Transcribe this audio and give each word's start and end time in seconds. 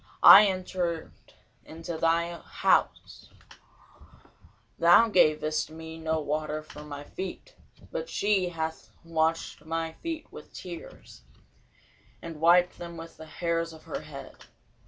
I 0.23 0.47
entered 0.47 1.11
into 1.63 1.95
thine 1.95 2.39
house, 2.39 3.29
thou 4.79 5.09
gavest 5.09 5.69
me 5.69 5.99
no 5.99 6.19
water 6.21 6.63
for 6.63 6.81
my 6.81 7.03
feet: 7.03 7.55
but 7.91 8.09
she 8.09 8.49
hath 8.49 8.89
washed 9.03 9.63
my 9.63 9.93
feet 9.93 10.25
with 10.31 10.53
tears, 10.53 11.21
and 12.19 12.41
wiped 12.41 12.79
them 12.79 12.97
with 12.97 13.17
the 13.17 13.27
hairs 13.27 13.73
of 13.73 13.83
her 13.83 14.01
head. 14.01 14.45